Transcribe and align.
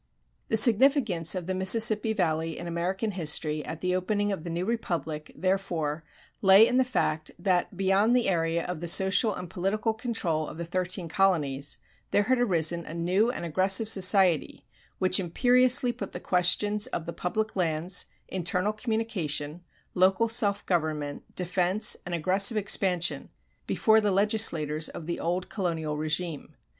The 0.47 0.57
significance 0.57 1.35
of 1.35 1.45
the 1.45 1.53
Mississippi 1.53 2.11
Valley 2.11 2.57
in 2.57 2.65
American 2.65 3.11
history 3.11 3.63
at 3.63 3.81
the 3.81 3.95
opening 3.95 4.31
of 4.31 4.43
the 4.43 4.49
new 4.49 4.65
republic, 4.65 5.31
therefore, 5.35 6.03
lay 6.41 6.67
in 6.67 6.77
the 6.77 6.83
fact 6.83 7.29
that, 7.37 7.77
beyond 7.77 8.15
the 8.15 8.27
area 8.27 8.65
of 8.65 8.79
the 8.79 8.87
social 8.87 9.35
and 9.35 9.47
political 9.47 9.93
control 9.93 10.47
of 10.47 10.57
the 10.57 10.65
thirteen 10.65 11.07
colonies, 11.07 11.77
there 12.09 12.23
had 12.23 12.39
arisen 12.39 12.83
a 12.83 12.95
new 12.95 13.29
and 13.29 13.45
aggressive 13.45 13.87
society 13.87 14.65
which 14.97 15.19
imperiously 15.19 15.91
put 15.91 16.13
the 16.13 16.19
questions 16.19 16.87
of 16.87 17.05
the 17.05 17.13
public 17.13 17.55
lands, 17.55 18.07
internal 18.27 18.73
communication, 18.73 19.61
local 19.93 20.27
self 20.27 20.65
government, 20.65 21.29
defense, 21.35 21.95
and 22.07 22.15
aggressive 22.15 22.57
expansion, 22.57 23.29
before 23.67 24.01
the 24.01 24.09
legislators 24.09 24.89
of 24.89 25.05
the 25.05 25.19
old 25.19 25.47
colonial 25.47 25.95
régime. 25.95 26.53